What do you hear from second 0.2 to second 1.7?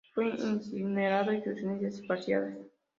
incinerado y sus